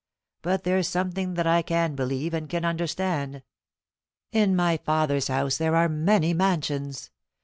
But 0.41 0.63
there's 0.63 0.87
something 0.87 1.35
that 1.35 1.45
I 1.45 1.61
can 1.61 1.93
believe 1.93 2.33
and 2.33 2.49
can 2.49 2.65
understand: 2.65 3.43
'In 4.31 4.55
my 4.55 4.77
Father's 4.77 5.27
house 5.27 5.59
there 5.59 5.75
are 5.75 5.87
many 5.87 6.33
mansions.' 6.33 7.11